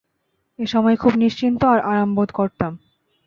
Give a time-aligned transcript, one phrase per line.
[0.59, 2.71] এ সময়ে খুব নিশ্চিন্ত আর আরামবোধ করতাম।